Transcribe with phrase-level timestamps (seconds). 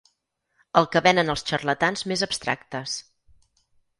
[0.79, 2.95] El que venen els xarlatans més abstractes.